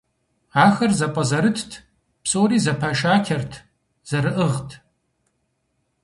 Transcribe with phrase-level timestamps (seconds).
[0.65, 1.71] Ахэр зэпӏэзэрытт,
[2.23, 3.51] псори зэпашачэрт,
[4.09, 4.69] зэрыӏыгът.